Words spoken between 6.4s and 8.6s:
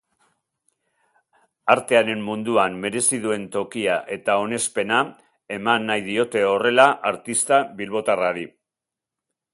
horrela artista bilbotarrari.